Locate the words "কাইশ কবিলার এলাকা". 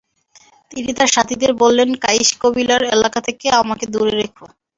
2.03-3.19